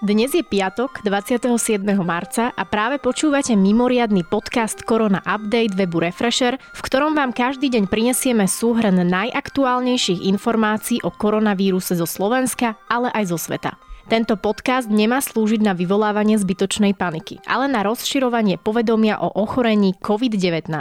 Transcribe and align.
Dnes 0.00 0.32
je 0.32 0.40
piatok, 0.40 1.04
27. 1.04 1.84
marca 2.00 2.56
a 2.56 2.64
práve 2.64 2.96
počúvate 2.96 3.52
mimoriadny 3.52 4.24
podcast 4.24 4.80
Korona 4.80 5.20
Update 5.28 5.76
webu 5.76 6.00
Refresher, 6.00 6.56
v 6.56 6.80
ktorom 6.80 7.12
vám 7.12 7.36
každý 7.36 7.68
deň 7.68 7.84
prinesieme 7.84 8.48
súhrn 8.48 8.96
najaktuálnejších 8.96 10.24
informácií 10.24 11.04
o 11.04 11.12
koronavíruse 11.12 12.00
zo 12.00 12.08
Slovenska, 12.08 12.80
ale 12.88 13.12
aj 13.12 13.28
zo 13.28 13.36
sveta. 13.36 13.76
Tento 14.08 14.40
podcast 14.40 14.88
nemá 14.88 15.20
slúžiť 15.20 15.60
na 15.60 15.76
vyvolávanie 15.76 16.40
zbytočnej 16.40 16.96
paniky, 16.96 17.36
ale 17.44 17.68
na 17.68 17.84
rozširovanie 17.84 18.56
povedomia 18.56 19.20
o 19.20 19.28
ochorení 19.28 19.92
COVID-19. 20.00 20.72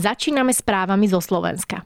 Začíname 0.00 0.56
správami 0.56 1.04
zo 1.04 1.20
Slovenska. 1.20 1.84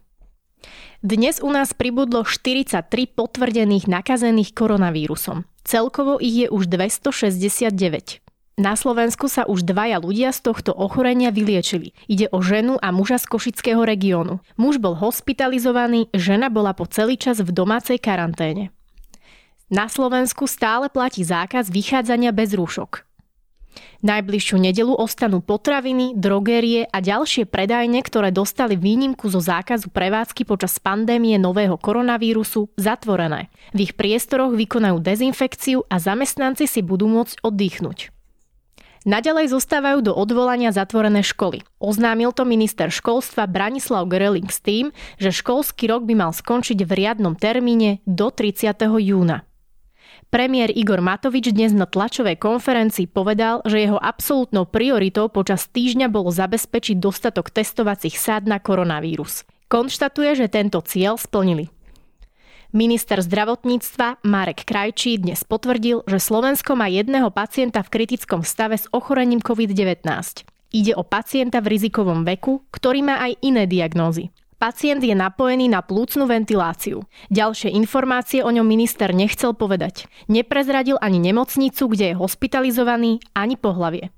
Dnes 1.02 1.42
u 1.42 1.50
nás 1.50 1.74
pribudlo 1.74 2.22
43 2.22 2.86
potvrdených 3.18 3.90
nakazených 3.90 4.54
koronavírusom. 4.54 5.50
Celkovo 5.64 6.20
ich 6.20 6.44
je 6.44 6.46
už 6.52 6.68
269. 6.68 8.20
Na 8.54 8.78
Slovensku 8.78 9.26
sa 9.26 9.48
už 9.48 9.66
dvaja 9.66 9.98
ľudia 9.98 10.30
z 10.30 10.46
tohto 10.46 10.70
ochorenia 10.70 11.34
vyliečili. 11.34 11.90
Ide 12.06 12.30
o 12.30 12.38
ženu 12.38 12.78
a 12.78 12.94
muža 12.94 13.18
z 13.18 13.26
Košického 13.26 13.82
regiónu. 13.82 14.38
Muž 14.54 14.78
bol 14.78 14.94
hospitalizovaný, 14.94 16.06
žena 16.14 16.52
bola 16.52 16.70
po 16.70 16.86
celý 16.86 17.18
čas 17.18 17.42
v 17.42 17.50
domácej 17.50 17.98
karanténe. 17.98 18.70
Na 19.72 19.88
Slovensku 19.90 20.46
stále 20.46 20.86
platí 20.92 21.24
zákaz 21.26 21.72
vychádzania 21.72 22.30
bez 22.30 22.54
rúšok. 22.54 23.13
Najbližšiu 24.04 24.60
nedelu 24.60 24.92
ostanú 24.92 25.40
potraviny, 25.40 26.12
drogérie 26.12 26.84
a 26.88 27.00
ďalšie 27.00 27.48
predajne, 27.48 28.04
ktoré 28.04 28.28
dostali 28.28 28.76
výnimku 28.76 29.32
zo 29.32 29.40
zákazu 29.40 29.88
prevádzky 29.88 30.44
počas 30.44 30.76
pandémie 30.76 31.40
nového 31.40 31.80
koronavírusu, 31.80 32.68
zatvorené. 32.76 33.48
V 33.72 33.88
ich 33.88 33.92
priestoroch 33.96 34.52
vykonajú 34.52 35.00
dezinfekciu 35.00 35.88
a 35.88 35.96
zamestnanci 35.96 36.68
si 36.68 36.84
budú 36.84 37.08
môcť 37.08 37.40
oddychnúť. 37.40 38.14
Naďalej 39.04 39.52
zostávajú 39.52 40.00
do 40.00 40.12
odvolania 40.16 40.72
zatvorené 40.72 41.20
školy. 41.20 41.60
Oznámil 41.76 42.32
to 42.32 42.48
minister 42.48 42.88
školstva 42.88 43.44
Branislav 43.44 44.08
Greling 44.08 44.48
s 44.48 44.64
tým, 44.64 44.96
že 45.20 45.28
školský 45.28 45.92
rok 45.92 46.08
by 46.08 46.16
mal 46.16 46.32
skončiť 46.32 46.80
v 46.88 46.92
riadnom 47.04 47.36
termíne 47.36 48.00
do 48.08 48.32
30. 48.32 48.72
júna. 49.04 49.44
Premiér 50.34 50.74
Igor 50.74 50.98
Matovič 50.98 51.54
dnes 51.54 51.70
na 51.70 51.86
tlačovej 51.86 52.34
konferencii 52.42 53.06
povedal, 53.06 53.62
že 53.62 53.86
jeho 53.86 54.02
absolútnou 54.02 54.66
prioritou 54.66 55.30
počas 55.30 55.70
týždňa 55.70 56.10
bolo 56.10 56.34
zabezpečiť 56.34 56.98
dostatok 56.98 57.54
testovacích 57.54 58.18
sád 58.18 58.50
na 58.50 58.58
koronavírus. 58.58 59.46
Konštatuje, 59.70 60.34
že 60.34 60.50
tento 60.50 60.82
cieľ 60.82 61.22
splnili. 61.22 61.70
Minister 62.74 63.22
zdravotníctva 63.22 64.26
Marek 64.26 64.66
Krajčí 64.66 65.22
dnes 65.22 65.46
potvrdil, 65.46 66.02
že 66.10 66.18
Slovensko 66.18 66.74
má 66.74 66.90
jedného 66.90 67.30
pacienta 67.30 67.86
v 67.86 67.94
kritickom 67.94 68.42
stave 68.42 68.74
s 68.74 68.90
ochorením 68.90 69.38
COVID-19. 69.38 70.02
Ide 70.74 70.98
o 70.98 71.06
pacienta 71.06 71.62
v 71.62 71.78
rizikovom 71.78 72.26
veku, 72.26 72.66
ktorý 72.74 73.06
má 73.06 73.22
aj 73.22 73.38
iné 73.38 73.70
diagnózy. 73.70 74.34
Pacient 74.64 75.04
je 75.04 75.12
napojený 75.12 75.68
na 75.68 75.84
plúcnu 75.84 76.24
ventiláciu. 76.24 77.04
Ďalšie 77.28 77.76
informácie 77.76 78.40
o 78.40 78.48
ňom 78.48 78.64
minister 78.64 79.12
nechcel 79.12 79.52
povedať. 79.52 80.08
Neprezradil 80.24 80.96
ani 81.04 81.20
nemocnicu, 81.20 81.84
kde 81.84 82.04
je 82.08 82.14
hospitalizovaný, 82.16 83.20
ani 83.36 83.60
pohlavie. 83.60 84.08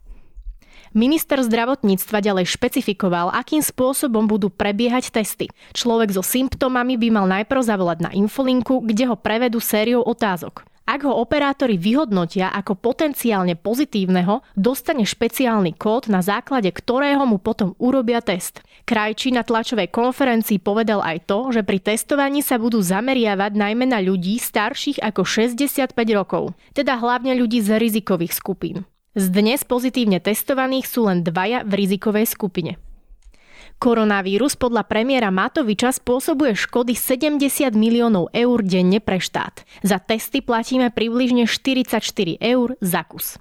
Minister 0.95 1.43
zdravotníctva 1.43 2.23
ďalej 2.23 2.47
špecifikoval, 2.47 3.35
akým 3.35 3.59
spôsobom 3.59 4.31
budú 4.31 4.47
prebiehať 4.47 5.11
testy. 5.11 5.51
Človek 5.75 6.15
so 6.15 6.23
symptómami 6.23 6.95
by 6.95 7.09
mal 7.11 7.27
najprv 7.27 7.67
zavolať 7.67 8.07
na 8.07 8.15
infolinku, 8.15 8.87
kde 8.87 9.11
ho 9.11 9.19
prevedú 9.19 9.59
sériou 9.59 10.07
otázok. 10.07 10.63
Ak 10.87 11.03
ho 11.03 11.19
operátori 11.19 11.75
vyhodnotia 11.75 12.55
ako 12.55 12.79
potenciálne 12.79 13.59
pozitívneho, 13.59 14.47
dostane 14.55 15.03
špeciálny 15.03 15.75
kód, 15.75 16.07
na 16.07 16.23
základe 16.23 16.71
ktorého 16.71 17.27
mu 17.27 17.43
potom 17.43 17.75
urobia 17.83 18.23
test. 18.23 18.63
Krajčí 18.87 19.35
na 19.35 19.43
tlačovej 19.43 19.91
konferencii 19.91 20.63
povedal 20.63 21.03
aj 21.03 21.27
to, 21.27 21.51
že 21.51 21.67
pri 21.67 21.83
testovaní 21.83 22.39
sa 22.39 22.55
budú 22.63 22.79
zameriavať 22.79 23.59
najmä 23.59 23.91
na 23.91 23.99
ľudí 23.99 24.39
starších 24.39 25.03
ako 25.03 25.27
65 25.27 25.91
rokov, 26.15 26.55
teda 26.71 27.03
hlavne 27.03 27.35
ľudí 27.35 27.59
z 27.67 27.83
rizikových 27.83 28.31
skupín. 28.31 28.87
Z 29.19 29.35
dnes 29.35 29.67
pozitívne 29.67 30.23
testovaných 30.23 30.87
sú 30.87 31.11
len 31.11 31.27
dvaja 31.27 31.67
v 31.67 31.83
rizikovej 31.83 32.31
skupine. 32.31 32.79
Koronavírus 33.77 34.57
podľa 34.57 34.89
premiéra 34.89 35.29
Matoviča 35.29 35.93
spôsobuje 35.93 36.57
škody 36.57 36.97
70 36.97 37.77
miliónov 37.77 38.33
eur 38.33 38.65
denne 38.65 39.05
pre 39.05 39.21
štát. 39.21 39.69
Za 39.85 40.01
testy 40.01 40.41
platíme 40.41 40.89
približne 40.89 41.45
44 41.45 42.01
eur 42.41 42.73
za 42.81 43.05
kus. 43.05 43.37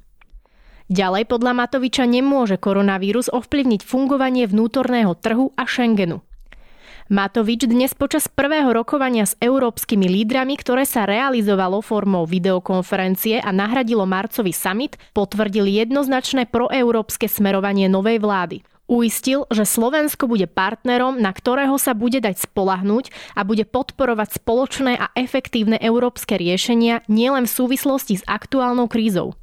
Ďalej 0.92 1.32
podľa 1.32 1.56
Matoviča 1.56 2.04
nemôže 2.04 2.60
koronavírus 2.60 3.32
ovplyvniť 3.32 3.82
fungovanie 3.88 4.44
vnútorného 4.44 5.16
trhu 5.16 5.56
a 5.56 5.64
Schengenu. 5.64 6.20
Matovič 7.08 7.72
dnes 7.72 7.96
počas 7.96 8.28
prvého 8.28 8.76
rokovania 8.76 9.24
s 9.24 9.40
európskymi 9.40 10.10
lídrami, 10.10 10.60
ktoré 10.60 10.84
sa 10.84 11.08
realizovalo 11.08 11.80
formou 11.80 12.28
videokonferencie 12.28 13.40
a 13.40 13.56
nahradilo 13.56 14.04
marcový 14.04 14.52
summit, 14.52 15.00
potvrdil 15.16 15.64
jednoznačné 15.70 16.52
proeurópske 16.52 17.32
smerovanie 17.32 17.88
novej 17.88 18.20
vlády– 18.20 18.60
Uistil, 18.86 19.50
že 19.50 19.66
Slovensko 19.66 20.30
bude 20.30 20.46
partnerom, 20.46 21.18
na 21.18 21.34
ktorého 21.34 21.74
sa 21.82 21.98
bude 21.98 22.22
dať 22.22 22.46
spolahnúť 22.46 23.10
a 23.34 23.42
bude 23.42 23.66
podporovať 23.66 24.38
spoločné 24.38 24.94
a 25.02 25.10
efektívne 25.18 25.82
európske 25.82 26.38
riešenia 26.38 27.02
nielen 27.10 27.50
v 27.50 27.56
súvislosti 27.58 28.22
s 28.22 28.24
aktuálnou 28.30 28.86
krízou. 28.86 29.34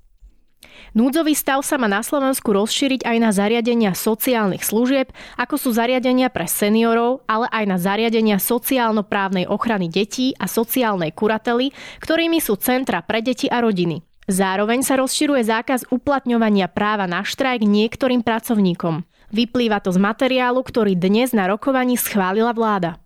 Núdzový 0.95 1.35
stav 1.35 1.65
sa 1.67 1.75
má 1.75 1.91
na 1.91 2.05
Slovensku 2.05 2.55
rozšíriť 2.55 3.03
aj 3.03 3.17
na 3.19 3.31
zariadenia 3.35 3.97
sociálnych 3.97 4.63
služieb, 4.63 5.11
ako 5.35 5.59
sú 5.59 5.69
zariadenia 5.75 6.31
pre 6.31 6.47
seniorov, 6.47 7.27
ale 7.27 7.51
aj 7.51 7.65
na 7.67 7.77
zariadenia 7.83 8.39
sociálno-právnej 8.39 9.51
ochrany 9.51 9.91
detí 9.91 10.37
a 10.39 10.47
sociálnej 10.47 11.11
kurately, 11.17 11.75
ktorými 11.99 12.39
sú 12.39 12.61
centra 12.61 13.03
pre 13.03 13.25
deti 13.25 13.51
a 13.51 13.59
rodiny. 13.59 14.05
Zároveň 14.31 14.87
sa 14.87 14.95
rozširuje 15.01 15.43
zákaz 15.43 15.91
uplatňovania 15.91 16.71
práva 16.71 17.11
na 17.11 17.27
štrajk 17.27 17.67
niektorým 17.67 18.23
pracovníkom. 18.23 19.03
Vyplýva 19.33 19.81
to 19.81 19.89
z 19.89 19.99
materiálu, 19.99 20.61
ktorý 20.61 20.93
dnes 20.93 21.33
na 21.33 21.49
rokovaní 21.49 21.97
schválila 21.97 22.53
vláda. 22.53 23.01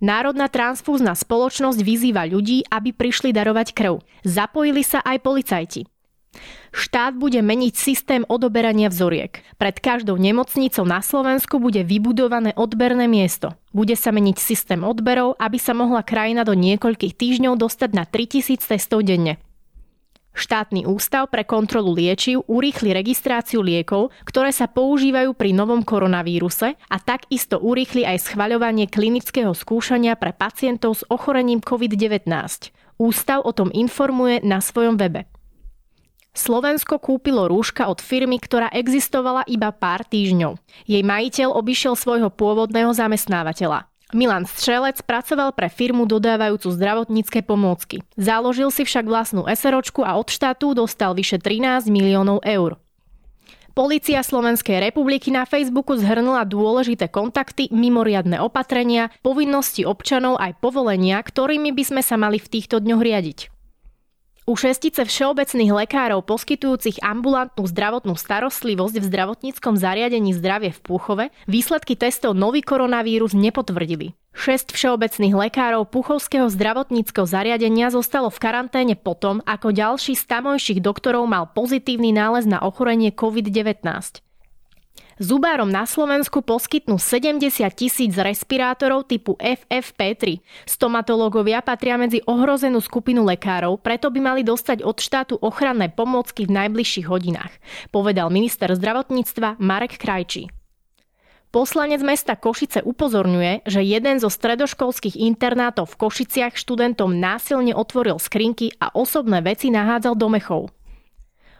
Národná 0.00 0.48
transfúzna 0.48 1.12
spoločnosť 1.12 1.80
vyzýva 1.84 2.24
ľudí, 2.24 2.64
aby 2.72 2.96
prišli 2.96 3.30
darovať 3.36 3.76
krv. 3.76 4.00
Zapojili 4.24 4.80
sa 4.80 5.04
aj 5.04 5.20
policajti. 5.20 5.82
Štát 6.74 7.14
bude 7.14 7.38
meniť 7.38 7.74
systém 7.78 8.22
odoberania 8.26 8.90
vzoriek. 8.90 9.38
Pred 9.54 9.76
každou 9.78 10.18
nemocnicou 10.18 10.82
na 10.82 10.98
Slovensku 10.98 11.62
bude 11.62 11.86
vybudované 11.86 12.50
odberné 12.58 13.06
miesto. 13.06 13.54
Bude 13.70 13.94
sa 13.94 14.10
meniť 14.10 14.36
systém 14.42 14.82
odberov, 14.82 15.38
aby 15.38 15.60
sa 15.62 15.76
mohla 15.76 16.02
krajina 16.02 16.42
do 16.42 16.58
niekoľkých 16.58 17.14
týždňov 17.14 17.54
dostať 17.54 17.90
na 17.94 18.02
3000 18.02 18.64
testov 18.64 19.06
denne. 19.06 19.38
Štátny 20.34 20.82
ústav 20.90 21.30
pre 21.30 21.46
kontrolu 21.46 21.94
liečiv 21.94 22.42
urýchli 22.50 22.90
registráciu 22.90 23.62
liekov, 23.62 24.10
ktoré 24.26 24.50
sa 24.50 24.66
používajú 24.66 25.30
pri 25.30 25.54
novom 25.54 25.86
koronavíruse 25.86 26.74
a 26.74 26.96
takisto 26.98 27.62
urýchli 27.62 28.02
aj 28.02 28.34
schvaľovanie 28.34 28.90
klinického 28.90 29.54
skúšania 29.54 30.18
pre 30.18 30.34
pacientov 30.34 30.98
s 30.98 31.02
ochorením 31.06 31.62
COVID-19. 31.62 32.26
Ústav 32.98 33.46
o 33.46 33.54
tom 33.54 33.70
informuje 33.70 34.42
na 34.42 34.58
svojom 34.58 34.98
webe. 34.98 35.30
Slovensko 36.34 36.98
kúpilo 36.98 37.46
rúška 37.46 37.86
od 37.86 38.02
firmy, 38.02 38.42
ktorá 38.42 38.66
existovala 38.74 39.46
iba 39.46 39.70
pár 39.70 40.02
týždňov. 40.02 40.58
Jej 40.82 41.06
majiteľ 41.06 41.54
obišiel 41.54 41.94
svojho 41.94 42.26
pôvodného 42.34 42.90
zamestnávateľa. 42.90 43.86
Milan 44.14 44.46
Strelec 44.46 45.02
pracoval 45.02 45.50
pre 45.58 45.66
firmu 45.66 46.06
dodávajúcu 46.06 46.70
zdravotnícke 46.70 47.42
pomôcky. 47.42 48.06
Založil 48.14 48.70
si 48.70 48.86
však 48.86 49.10
vlastnú 49.10 49.42
SROčku 49.50 50.06
a 50.06 50.14
od 50.14 50.30
štátu 50.30 50.70
dostal 50.70 51.18
vyše 51.18 51.42
13 51.42 51.90
miliónov 51.90 52.38
eur. 52.46 52.78
Polícia 53.74 54.22
Slovenskej 54.22 54.78
republiky 54.78 55.34
na 55.34 55.42
Facebooku 55.42 55.98
zhrnula 55.98 56.46
dôležité 56.46 57.10
kontakty, 57.10 57.66
mimoriadne 57.74 58.38
opatrenia, 58.38 59.10
povinnosti 59.18 59.82
občanov 59.82 60.38
aj 60.38 60.62
povolenia, 60.62 61.18
ktorými 61.18 61.74
by 61.74 61.82
sme 61.82 62.02
sa 62.06 62.14
mali 62.14 62.38
v 62.38 62.46
týchto 62.46 62.78
dňoch 62.78 63.02
riadiť. 63.02 63.53
U 64.44 64.60
šestice 64.60 65.08
všeobecných 65.08 65.72
lekárov 65.72 66.20
poskytujúcich 66.28 67.00
ambulantnú 67.00 67.64
zdravotnú 67.64 68.12
starostlivosť 68.12 69.00
v 69.00 69.08
zdravotníckom 69.08 69.80
zariadení 69.80 70.36
zdravie 70.36 70.68
v 70.68 70.84
Púchove 70.84 71.24
výsledky 71.48 71.96
testov 71.96 72.36
nový 72.36 72.60
koronavírus 72.60 73.32
nepotvrdili. 73.32 74.12
Šesť 74.36 74.76
všeobecných 74.76 75.32
lekárov 75.48 75.88
Puchovského 75.88 76.52
zdravotníckého 76.52 77.24
zariadenia 77.24 77.88
zostalo 77.88 78.28
v 78.28 78.36
karanténe 78.36 79.00
potom, 79.00 79.40
ako 79.48 79.72
ďalší 79.72 80.12
z 80.12 80.28
tamojších 80.28 80.84
doktorov 80.84 81.24
mal 81.24 81.48
pozitívny 81.48 82.12
nález 82.12 82.44
na 82.44 82.60
ochorenie 82.60 83.16
COVID-19. 83.16 83.80
Zubárom 85.22 85.70
na 85.70 85.86
Slovensku 85.86 86.42
poskytnú 86.42 86.98
70 86.98 87.38
tisíc 87.70 88.18
respirátorov 88.18 89.06
typu 89.06 89.38
FFP3. 89.38 90.42
Stomatológovia 90.66 91.62
patria 91.62 91.94
medzi 91.94 92.18
ohrozenú 92.26 92.82
skupinu 92.82 93.22
lekárov, 93.22 93.78
preto 93.78 94.10
by 94.10 94.18
mali 94.18 94.42
dostať 94.42 94.82
od 94.82 94.98
štátu 94.98 95.38
ochranné 95.38 95.86
pomôcky 95.86 96.50
v 96.50 96.54
najbližších 96.58 97.06
hodinách, 97.06 97.54
povedal 97.94 98.26
minister 98.26 98.74
zdravotníctva 98.74 99.62
Marek 99.62 100.02
Krajčí. 100.02 100.50
Poslanec 101.54 102.02
mesta 102.02 102.34
Košice 102.34 102.82
upozorňuje, 102.82 103.62
že 103.70 103.86
jeden 103.86 104.18
zo 104.18 104.26
stredoškolských 104.26 105.14
internátov 105.14 105.94
v 105.94 105.98
Košiciach 106.02 106.58
študentom 106.58 107.14
násilne 107.14 107.70
otvoril 107.70 108.18
skrinky 108.18 108.74
a 108.82 108.90
osobné 108.90 109.38
veci 109.46 109.70
nahádzal 109.70 110.18
do 110.18 110.26
mechov. 110.26 110.74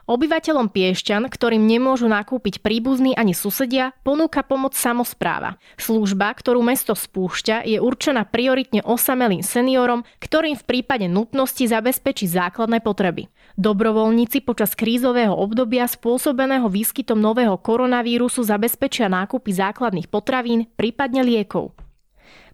Obyvateľom 0.05 0.69
Piešťan, 0.69 1.33
ktorým 1.33 1.65
nemôžu 1.65 2.13
nakúpiť 2.13 2.61
príbuzní 2.61 3.17
ani 3.17 3.33
susedia, 3.33 3.97
ponúka 4.05 4.45
pomoc 4.45 4.77
samozpráva. 4.77 5.57
Služba, 5.81 6.29
ktorú 6.29 6.61
mesto 6.61 6.93
spúšťa, 6.93 7.65
je 7.65 7.81
určená 7.81 8.29
prioritne 8.29 8.85
osamelým 8.85 9.41
seniorom, 9.41 10.05
ktorým 10.21 10.61
v 10.61 10.65
prípade 10.69 11.09
nutnosti 11.09 11.65
zabezpečí 11.65 12.29
základné 12.29 12.85
potreby. 12.85 13.33
Dobrovoľníci 13.57 14.45
počas 14.45 14.77
krízového 14.77 15.33
obdobia 15.33 15.89
spôsobeného 15.89 16.69
výskytom 16.69 17.17
nového 17.17 17.57
koronavírusu 17.57 18.45
zabezpečia 18.45 19.09
nákupy 19.09 19.57
základných 19.57 20.13
potravín, 20.13 20.69
prípadne 20.77 21.25
liekov. 21.25 21.73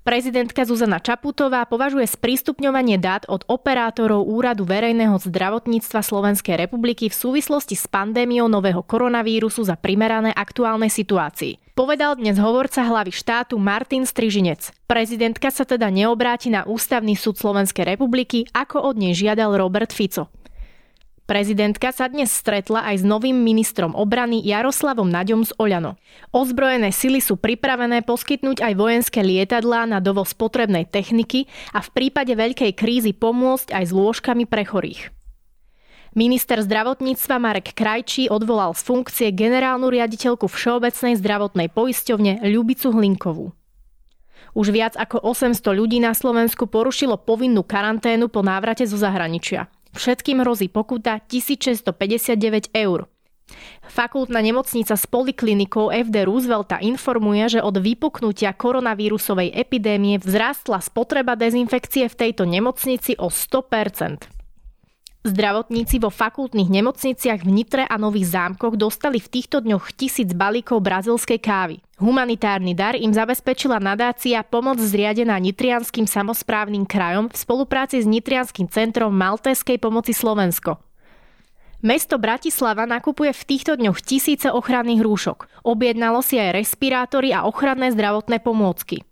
Prezidentka 0.01 0.65
Zuzana 0.65 0.97
Čaputová 0.97 1.69
považuje 1.69 2.09
sprístupňovanie 2.09 2.97
dát 2.97 3.29
od 3.29 3.45
operátorov 3.45 4.25
Úradu 4.25 4.65
verejného 4.65 5.21
zdravotníctva 5.21 6.01
Slovenskej 6.01 6.57
republiky 6.57 7.13
v 7.13 7.19
súvislosti 7.21 7.77
s 7.77 7.85
pandémiou 7.85 8.49
nového 8.49 8.81
koronavírusu 8.81 9.61
za 9.61 9.77
primerané 9.77 10.33
aktuálnej 10.33 10.89
situácii. 10.89 11.77
Povedal 11.77 12.17
dnes 12.17 12.41
hovorca 12.41 12.81
hlavy 12.81 13.13
štátu 13.13 13.61
Martin 13.61 14.09
Strižinec. 14.09 14.73
Prezidentka 14.89 15.53
sa 15.53 15.69
teda 15.69 15.93
neobráti 15.93 16.49
na 16.49 16.65
Ústavný 16.65 17.13
súd 17.13 17.37
Slovenskej 17.37 17.85
republiky, 17.85 18.49
ako 18.57 18.81
od 18.81 18.97
nej 18.97 19.13
žiadal 19.13 19.61
Robert 19.61 19.93
Fico. 19.93 20.33
Prezidentka 21.31 21.95
sa 21.95 22.11
dnes 22.11 22.27
stretla 22.27 22.91
aj 22.91 23.01
s 23.01 23.05
novým 23.07 23.39
ministrom 23.39 23.95
obrany 23.95 24.43
Jaroslavom 24.43 25.07
Naďom 25.07 25.47
z 25.47 25.55
Oľano. 25.63 25.95
Ozbrojené 26.35 26.91
sily 26.91 27.23
sú 27.23 27.39
pripravené 27.39 28.03
poskytnúť 28.03 28.59
aj 28.67 28.75
vojenské 28.75 29.23
lietadlá 29.23 29.87
na 29.87 30.03
dovoz 30.03 30.35
potrebnej 30.35 30.91
techniky 30.91 31.47
a 31.71 31.87
v 31.87 31.89
prípade 31.95 32.35
veľkej 32.35 32.75
krízy 32.75 33.15
pomôcť 33.15 33.71
aj 33.71 33.85
s 33.87 33.93
lôžkami 33.95 34.43
pre 34.51 34.67
chorých. 34.67 35.15
Minister 36.19 36.67
zdravotníctva 36.67 37.39
Marek 37.39 37.79
Krajčí 37.79 38.27
odvolal 38.27 38.75
z 38.75 38.83
funkcie 38.91 39.31
generálnu 39.31 39.87
riaditeľku 39.87 40.51
Všeobecnej 40.51 41.15
zdravotnej 41.15 41.71
poisťovne 41.71 42.43
Ľubicu 42.43 42.91
Hlinkovú. 42.91 43.55
Už 44.59 44.75
viac 44.75 44.99
ako 44.99 45.23
800 45.23 45.63
ľudí 45.79 46.03
na 46.03 46.11
Slovensku 46.11 46.67
porušilo 46.67 47.23
povinnú 47.23 47.63
karanténu 47.63 48.27
po 48.27 48.43
návrate 48.43 48.83
zo 48.83 48.99
zahraničia. 48.99 49.71
Všetkým 49.95 50.43
hrozí 50.43 50.71
pokuta 50.71 51.19
1659 51.27 52.71
eur. 52.75 53.11
Fakultná 53.91 54.39
nemocnica 54.39 54.95
s 54.95 55.05
poliklinikou 55.11 55.91
FD 55.91 56.23
Roosevelta 56.23 56.79
informuje, 56.79 57.59
že 57.59 57.61
od 57.61 57.83
vypuknutia 57.83 58.55
koronavírusovej 58.55 59.51
epidémie 59.51 60.23
vzrástla 60.23 60.79
spotreba 60.79 61.35
dezinfekcie 61.35 62.07
v 62.07 62.15
tejto 62.15 62.47
nemocnici 62.47 63.19
o 63.19 63.27
100%. 63.27 64.40
Zdravotníci 65.21 66.01
vo 66.01 66.09
fakultných 66.09 66.73
nemocniciach 66.81 67.45
v 67.45 67.53
Nitre 67.53 67.85
a 67.85 68.01
Nových 68.01 68.33
zámkoch 68.33 68.73
dostali 68.73 69.21
v 69.21 69.29
týchto 69.29 69.61
dňoch 69.61 69.93
tisíc 69.93 70.33
balíkov 70.33 70.81
brazilskej 70.81 71.37
kávy. 71.37 71.77
Humanitárny 72.01 72.73
dar 72.73 72.97
im 72.97 73.13
zabezpečila 73.13 73.85
nadácia 73.85 74.41
Pomoc 74.41 74.81
zriadená 74.81 75.37
Nitrianským 75.37 76.09
samozprávnym 76.09 76.89
krajom 76.89 77.29
v 77.29 77.37
spolupráci 77.37 78.01
s 78.01 78.09
Nitrianským 78.09 78.73
centrom 78.73 79.13
Maltéskej 79.13 79.77
pomoci 79.77 80.17
Slovensko. 80.17 80.81
Mesto 81.85 82.17
Bratislava 82.17 82.89
nakupuje 82.89 83.37
v 83.37 83.45
týchto 83.45 83.77
dňoch 83.77 84.01
tisíce 84.01 84.49
ochranných 84.49 85.05
rúšok. 85.05 85.69
Objednalo 85.69 86.25
si 86.25 86.41
aj 86.41 86.65
respirátory 86.65 87.37
a 87.37 87.45
ochranné 87.45 87.93
zdravotné 87.93 88.41
pomôcky. 88.41 89.05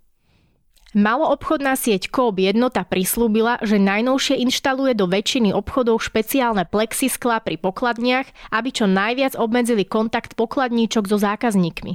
Maloobchodná 0.97 1.77
sieť 1.77 2.09
Coop 2.09 2.41
jednota 2.41 2.81
prislúbila, 2.81 3.61
že 3.61 3.77
najnovšie 3.77 4.41
inštaluje 4.41 4.97
do 4.97 5.05
väčšiny 5.05 5.53
obchodov 5.53 6.01
špeciálne 6.01 6.65
plexiskla 6.65 7.45
pri 7.45 7.61
pokladniach, 7.61 8.25
aby 8.49 8.69
čo 8.73 8.89
najviac 8.89 9.37
obmedzili 9.37 9.85
kontakt 9.85 10.33
pokladníčok 10.33 11.05
so 11.05 11.21
zákazníkmi. 11.21 11.93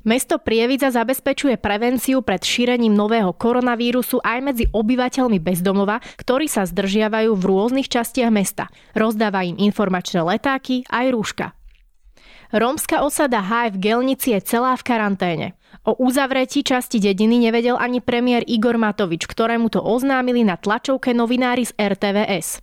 Mesto 0.00 0.40
Prievidza 0.40 0.88
zabezpečuje 0.94 1.60
prevenciu 1.60 2.24
pred 2.24 2.40
šírením 2.40 2.94
nového 2.94 3.36
koronavírusu 3.36 4.22
aj 4.24 4.38
medzi 4.40 4.64
obyvateľmi 4.70 5.42
bezdomova, 5.42 6.00
ktorí 6.16 6.48
sa 6.48 6.64
zdržiavajú 6.64 7.36
v 7.36 7.42
rôznych 7.42 7.90
častiach 7.90 8.32
mesta. 8.32 8.72
Rozdáva 8.96 9.44
im 9.44 9.60
informačné 9.60 10.24
letáky 10.24 10.88
aj 10.88 11.06
rúška. 11.10 11.46
Rómska 12.54 13.04
osada 13.04 13.44
H 13.44 13.76
Gelnici 13.76 14.32
je 14.32 14.40
celá 14.40 14.72
v 14.78 14.86
karanténe. 14.88 15.46
O 15.86 15.96
uzavretí 15.96 16.60
časti 16.60 17.00
dediny 17.00 17.40
nevedel 17.40 17.78
ani 17.80 18.04
premiér 18.04 18.44
Igor 18.44 18.76
Matovič, 18.76 19.24
ktorému 19.24 19.72
to 19.72 19.80
oznámili 19.80 20.44
na 20.44 20.60
tlačovke 20.60 21.16
novinári 21.16 21.64
z 21.64 21.72
RTVS. 21.78 22.60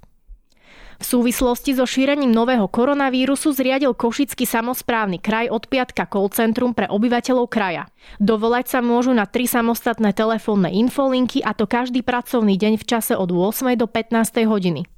V 0.97 1.05
súvislosti 1.05 1.77
so 1.77 1.85
šírením 1.85 2.33
nového 2.33 2.65
koronavírusu 2.65 3.53
zriadil 3.53 3.93
Košický 3.93 4.49
samozprávny 4.49 5.21
kraj 5.21 5.45
od 5.53 5.69
piatka 5.69 6.09
call 6.09 6.25
centrum 6.33 6.73
pre 6.73 6.89
obyvateľov 6.89 7.45
kraja. 7.53 7.85
Dovolať 8.17 8.73
sa 8.73 8.79
môžu 8.81 9.13
na 9.13 9.29
tri 9.29 9.45
samostatné 9.45 10.09
telefónne 10.17 10.73
infolinky 10.73 11.45
a 11.45 11.53
to 11.53 11.69
každý 11.69 12.01
pracovný 12.01 12.57
deň 12.57 12.81
v 12.81 12.85
čase 12.85 13.13
od 13.13 13.29
8. 13.29 13.77
do 13.77 13.85
15. 13.85 14.49
hodiny. 14.49 14.89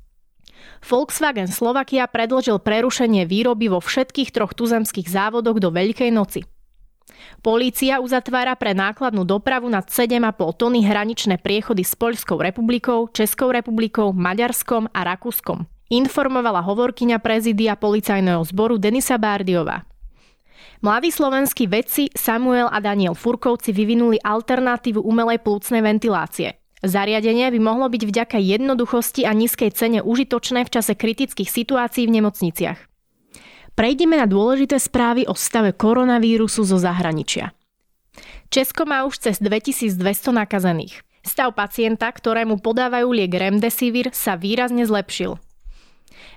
Volkswagen 0.80 1.52
Slovakia 1.52 2.08
predložil 2.08 2.64
prerušenie 2.64 3.28
výroby 3.28 3.68
vo 3.68 3.84
všetkých 3.84 4.32
troch 4.32 4.56
tuzemských 4.56 5.12
závodoch 5.12 5.60
do 5.60 5.68
Veľkej 5.68 6.16
noci. 6.16 6.48
Polícia 7.40 8.04
uzatvára 8.04 8.58
pre 8.60 8.76
nákladnú 8.76 9.24
dopravu 9.24 9.72
nad 9.72 9.88
7,5 9.88 10.60
tony 10.60 10.84
hraničné 10.84 11.40
priechody 11.40 11.88
s 11.88 11.96
Poľskou 11.96 12.42
republikou, 12.42 13.08
Českou 13.14 13.54
republikou, 13.54 14.12
Maďarskom 14.12 14.92
a 14.92 15.02
Rakúskom. 15.08 15.64
Informovala 15.90 16.62
hovorkyňa 16.62 17.18
prezidia 17.18 17.74
policajného 17.74 18.46
zboru 18.46 18.78
Denisa 18.78 19.18
Bárdiová. 19.18 19.88
Mladí 20.80 21.12
slovenskí 21.12 21.68
vedci 21.68 22.08
Samuel 22.16 22.72
a 22.72 22.80
Daniel 22.80 23.16
Furkovci 23.16 23.76
vyvinuli 23.76 24.20
alternatívu 24.20 25.04
umelej 25.04 25.44
plúcnej 25.44 25.84
ventilácie. 25.84 26.56
Zariadenie 26.80 27.52
by 27.52 27.60
mohlo 27.60 27.92
byť 27.92 28.04
vďaka 28.08 28.38
jednoduchosti 28.40 29.28
a 29.28 29.36
nízkej 29.36 29.76
cene 29.76 30.00
užitočné 30.00 30.64
v 30.64 30.72
čase 30.72 30.96
kritických 30.96 31.52
situácií 31.52 32.08
v 32.08 32.24
nemocniciach. 32.24 32.89
Prejdeme 33.80 34.20
na 34.20 34.28
dôležité 34.28 34.76
správy 34.76 35.24
o 35.24 35.32
stave 35.32 35.72
koronavírusu 35.72 36.68
zo 36.68 36.76
zahraničia. 36.76 37.56
Česko 38.52 38.84
má 38.84 39.08
už 39.08 39.24
cez 39.24 39.40
2200 39.40 40.36
nakazených. 40.36 41.00
Stav 41.24 41.56
pacienta, 41.56 42.12
ktorému 42.12 42.60
podávajú 42.60 43.08
liek 43.16 43.32
Remdesivir, 43.32 44.12
sa 44.12 44.36
výrazne 44.36 44.84
zlepšil. 44.84 45.40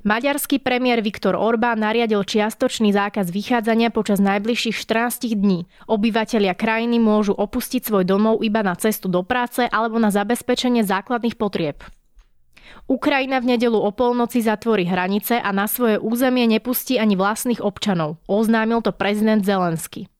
Maďarský 0.06 0.62
premiér 0.62 1.02
Viktor 1.02 1.34
Orbán 1.34 1.82
nariadil 1.82 2.22
čiastočný 2.22 2.94
zákaz 2.94 3.34
vychádzania 3.34 3.90
počas 3.90 4.22
najbližších 4.22 4.78
14 4.78 5.34
dní. 5.34 5.66
Obyvatelia 5.90 6.54
krajiny 6.54 7.02
môžu 7.02 7.34
opustiť 7.34 7.82
svoj 7.82 8.06
domov 8.06 8.46
iba 8.46 8.62
na 8.62 8.78
cestu 8.78 9.10
do 9.10 9.26
práce 9.26 9.66
alebo 9.66 9.98
na 9.98 10.14
zabezpečenie 10.14 10.86
základných 10.86 11.34
potrieb. 11.34 11.82
Ukrajina 12.90 13.38
v 13.38 13.56
nedelu 13.56 13.78
o 13.78 13.90
polnoci 13.94 14.42
zatvorí 14.42 14.84
hranice 14.86 15.38
a 15.38 15.50
na 15.50 15.70
svoje 15.70 15.98
územie 15.98 16.46
nepustí 16.50 16.98
ani 16.98 17.14
vlastných 17.14 17.62
občanov. 17.62 18.18
Oznámil 18.26 18.82
to 18.82 18.90
prezident 18.90 19.42
Zelensky. 19.42 20.12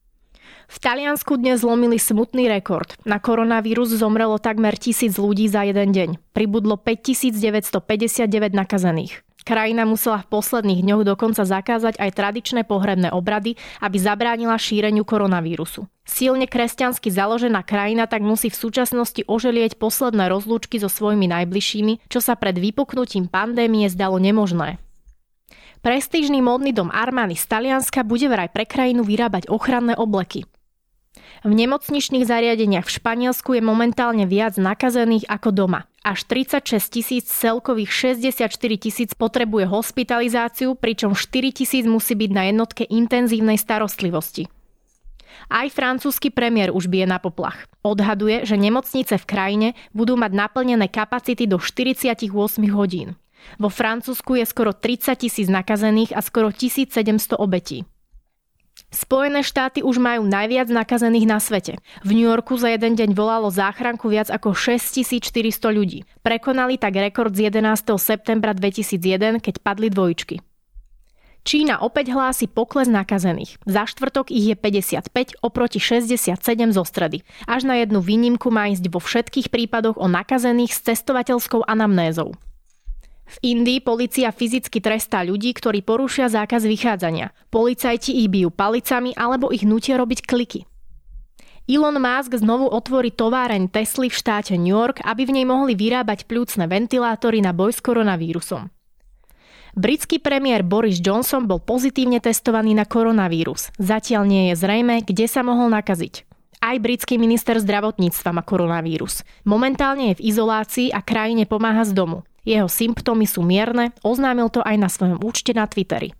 V 0.73 0.81
Taliansku 0.81 1.37
dnes 1.37 1.61
zlomili 1.61 2.01
smutný 2.01 2.49
rekord. 2.49 2.97
Na 3.05 3.21
koronavírus 3.21 3.93
zomrelo 3.93 4.41
takmer 4.41 4.73
tisíc 4.81 5.21
ľudí 5.21 5.45
za 5.45 5.69
jeden 5.69 5.93
deň. 5.93 6.33
Pribudlo 6.33 6.81
5959 6.81 8.57
nakazených. 8.57 9.21
Krajina 9.43 9.83
musela 9.83 10.23
v 10.23 10.31
posledných 10.39 10.87
dňoch 10.87 11.03
dokonca 11.03 11.43
zakázať 11.43 11.99
aj 11.99 12.11
tradičné 12.15 12.63
pohrebné 12.63 13.11
obrady, 13.11 13.59
aby 13.83 13.97
zabránila 13.99 14.55
šíreniu 14.55 15.03
koronavírusu. 15.03 15.91
Silne 16.03 16.47
kresťansky 16.51 17.11
založená 17.11 17.63
krajina 17.63 18.11
tak 18.11 18.23
musí 18.27 18.51
v 18.51 18.59
súčasnosti 18.59 19.23
oželieť 19.27 19.79
posledné 19.79 20.31
rozlúčky 20.31 20.79
so 20.79 20.91
svojimi 20.91 21.31
najbližšími, 21.31 22.07
čo 22.11 22.19
sa 22.19 22.39
pred 22.39 22.55
vypuknutím 22.59 23.27
pandémie 23.27 23.87
zdalo 23.91 24.19
nemožné. 24.23 24.83
Prestížny 25.83 26.39
módny 26.39 26.71
dom 26.71 26.95
Armani 26.95 27.35
z 27.35 27.43
Talianska 27.51 28.07
bude 28.07 28.31
vraj 28.31 28.47
pre 28.55 28.63
krajinu 28.63 29.03
vyrábať 29.03 29.51
ochranné 29.51 29.99
obleky. 29.99 30.47
V 31.43 31.51
nemocničných 31.51 32.23
zariadeniach 32.23 32.87
v 32.87 32.95
Španielsku 33.03 33.59
je 33.59 33.63
momentálne 33.67 34.31
viac 34.31 34.55
nakazených 34.63 35.27
ako 35.27 35.51
doma. 35.51 35.91
Až 36.07 36.23
36 36.31 36.79
tisíc 36.87 37.27
celkových 37.27 38.15
64 38.15 38.47
tisíc 38.79 39.11
potrebuje 39.19 39.67
hospitalizáciu, 39.67 40.79
pričom 40.79 41.19
4 41.19 41.51
tisíc 41.51 41.83
musí 41.83 42.15
byť 42.15 42.31
na 42.31 42.47
jednotke 42.47 42.87
intenzívnej 42.87 43.59
starostlivosti. 43.59 44.47
Aj 45.51 45.67
francúzsky 45.67 46.31
premiér 46.31 46.71
už 46.71 46.87
bije 46.87 47.11
na 47.11 47.19
poplach. 47.19 47.67
Odhaduje, 47.83 48.47
že 48.47 48.55
nemocnice 48.55 49.19
v 49.19 49.27
krajine 49.27 49.69
budú 49.91 50.15
mať 50.15 50.31
naplnené 50.39 50.87
kapacity 50.87 51.51
do 51.51 51.59
48 51.59 52.23
hodín. 52.71 53.19
Vo 53.59 53.67
Francúzsku 53.67 54.39
je 54.39 54.47
skoro 54.47 54.71
30 54.71 55.19
tisíc 55.19 55.51
nakazených 55.51 56.15
a 56.15 56.23
skoro 56.23 56.55
1700 56.55 57.35
obetí. 57.35 57.83
Spojené 58.93 59.41
štáty 59.41 59.81
už 59.81 59.97
majú 59.97 60.29
najviac 60.29 60.69
nakazených 60.69 61.25
na 61.25 61.41
svete. 61.41 61.81
V 62.05 62.13
New 62.13 62.29
Yorku 62.29 62.61
za 62.61 62.69
jeden 62.69 62.93
deň 62.93 63.17
volalo 63.17 63.49
záchranku 63.49 64.13
viac 64.13 64.29
ako 64.29 64.53
6400 64.53 65.33
ľudí. 65.73 66.05
Prekonali 66.21 66.77
tak 66.77 67.01
rekord 67.01 67.33
z 67.33 67.49
11. 67.49 67.97
septembra 67.97 68.53
2001, 68.53 69.41
keď 69.41 69.55
padli 69.65 69.89
dvojčky. 69.89 70.45
Čína 71.43 71.83
opäť 71.83 72.15
hlási 72.15 72.47
pokles 72.47 72.87
nakazených. 72.87 73.59
Za 73.67 73.89
štvrtok 73.89 74.31
ich 74.31 74.53
je 74.53 74.57
55 74.61 75.43
oproti 75.43 75.83
67 75.83 76.39
zo 76.71 76.85
stredy. 76.87 77.27
Až 77.51 77.67
na 77.67 77.83
jednu 77.83 77.99
výnimku 77.99 78.47
má 78.53 78.71
ísť 78.71 78.87
vo 78.93 79.03
všetkých 79.03 79.51
prípadoch 79.51 79.99
o 79.99 80.07
nakazených 80.07 80.71
s 80.71 80.85
cestovateľskou 80.87 81.67
anamnézou. 81.67 82.37
V 83.23 83.37
Indii 83.41 83.81
policia 83.81 84.29
fyzicky 84.35 84.83
trestá 84.83 85.25
ľudí, 85.25 85.55
ktorí 85.57 85.81
porušia 85.81 86.29
zákaz 86.29 86.67
vychádzania. 86.69 87.33
Policajti 87.49 88.13
ich 88.23 88.29
bijú 88.29 88.53
palicami 88.53 89.17
alebo 89.17 89.49
ich 89.55 89.65
nutia 89.65 89.97
robiť 89.97 90.21
kliky. 90.27 90.61
Elon 91.71 92.03
Musk 92.03 92.35
znovu 92.35 92.67
otvorí 92.67 93.15
továreň 93.15 93.71
Tesly 93.71 94.11
v 94.11 94.19
štáte 94.19 94.59
New 94.59 94.75
York, 94.75 94.99
aby 95.07 95.23
v 95.23 95.41
nej 95.41 95.47
mohli 95.47 95.79
vyrábať 95.79 96.27
plúcne 96.27 96.67
ventilátory 96.67 97.39
na 97.39 97.55
boj 97.55 97.71
s 97.71 97.79
koronavírusom. 97.79 98.67
Britský 99.73 100.21
premiér 100.21 100.67
Boris 100.67 101.01
Johnson 101.01 101.49
bol 101.49 101.63
pozitívne 101.63 102.21
testovaný 102.21 102.77
na 102.77 102.85
koronavírus. 102.85 103.73
Zatiaľ 103.81 104.29
nie 104.29 104.43
je 104.53 104.61
zrejme, 104.61 105.01
kde 105.01 105.25
sa 105.25 105.41
mohol 105.41 105.73
nakaziť. 105.73 106.29
Aj 106.63 106.79
britský 106.79 107.19
minister 107.19 107.59
zdravotníctva 107.59 108.31
má 108.31 108.47
koronavírus. 108.47 109.27
Momentálne 109.43 110.15
je 110.15 110.23
v 110.23 110.31
izolácii 110.31 110.95
a 110.95 111.03
krajine 111.03 111.43
pomáha 111.43 111.83
z 111.83 111.91
domu. 111.91 112.23
Jeho 112.47 112.71
symptómy 112.71 113.27
sú 113.27 113.43
mierne, 113.43 113.91
oznámil 114.07 114.47
to 114.47 114.63
aj 114.63 114.77
na 114.79 114.87
svojom 114.87 115.19
účte 115.27 115.51
na 115.59 115.67
Twitteri. 115.67 116.15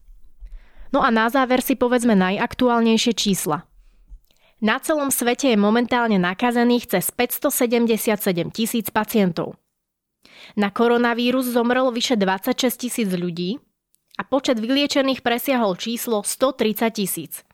No 0.91 0.99
a 0.99 1.15
na 1.15 1.31
záver 1.31 1.63
si 1.63 1.79
povedzme 1.79 2.19
najaktuálnejšie 2.19 3.15
čísla. 3.15 3.71
Na 4.59 4.83
celom 4.83 5.15
svete 5.15 5.55
je 5.55 5.59
momentálne 5.59 6.19
nakazených 6.19 6.91
cez 6.91 7.15
577 7.15 8.51
tisíc 8.51 8.91
pacientov. 8.91 9.59
Na 10.59 10.75
koronavírus 10.75 11.51
zomrelo 11.51 11.95
vyše 11.95 12.19
26 12.19 12.83
tisíc 12.83 13.11
ľudí 13.15 13.63
a 14.19 14.27
počet 14.27 14.59
vyliečených 14.59 15.23
presiahol 15.23 15.79
číslo 15.79 16.27
130 16.27 16.91
tisíc. 16.95 17.47